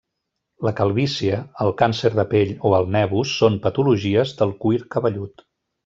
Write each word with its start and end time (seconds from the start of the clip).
La 0.67 0.71
calvície, 0.79 1.35
el 1.65 1.69
càncer 1.83 2.11
de 2.21 2.25
pell 2.33 2.55
o 2.69 2.73
el 2.79 2.91
nevus 2.97 3.37
són 3.43 3.61
patologies 3.69 4.37
del 4.43 4.59
cuir 4.65 4.83
cabellut. 4.97 5.47